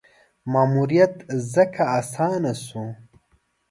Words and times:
ماموریت 0.51 1.15
ځکه 1.53 1.83
اسانه 1.99 2.53
شو. 2.65 2.85